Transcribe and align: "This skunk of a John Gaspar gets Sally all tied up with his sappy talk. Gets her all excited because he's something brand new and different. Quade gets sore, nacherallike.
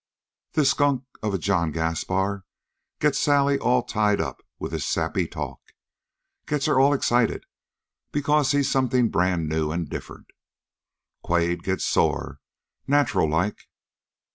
"This 0.53 0.71
skunk 0.71 1.03
of 1.21 1.31
a 1.35 1.37
John 1.37 1.69
Gaspar 1.71 2.43
gets 2.99 3.19
Sally 3.19 3.59
all 3.59 3.83
tied 3.83 4.19
up 4.19 4.41
with 4.57 4.71
his 4.71 4.83
sappy 4.83 5.27
talk. 5.27 5.59
Gets 6.47 6.65
her 6.65 6.79
all 6.79 6.91
excited 6.95 7.43
because 8.11 8.51
he's 8.51 8.67
something 8.71 9.09
brand 9.09 9.47
new 9.47 9.71
and 9.71 9.87
different. 9.87 10.25
Quade 11.21 11.63
gets 11.63 11.85
sore, 11.85 12.39
nacherallike. 12.87 13.67